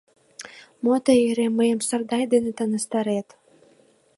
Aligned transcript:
Мо 0.83 0.93
тый 1.05 1.19
эре 1.29 1.47
мыйым 1.57 1.79
Сардай 1.87 2.23
дене 2.33 2.51
таҥастарет. 2.57 3.27